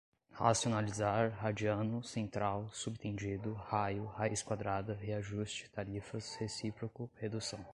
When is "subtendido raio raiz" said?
2.73-4.41